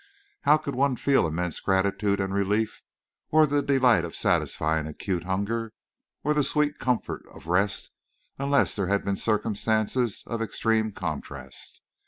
How 0.45 0.57
could 0.57 0.73
one 0.73 0.95
feel 0.95 1.27
immense 1.27 1.59
gratitude 1.59 2.19
and 2.19 2.33
relief, 2.33 2.81
or 3.29 3.45
the 3.45 3.61
delight 3.61 4.03
of 4.03 4.15
satisfying 4.15 4.87
acute 4.87 5.25
hunger, 5.25 5.73
or 6.23 6.33
the 6.33 6.43
sweet 6.43 6.79
comfort 6.79 7.21
of 7.31 7.45
rest, 7.45 7.91
unless 8.39 8.75
there 8.75 8.87
had 8.87 9.05
been 9.05 9.15
circumstances 9.15 10.23
of 10.25 10.41
extreme 10.41 10.91
contrast? 10.91 11.83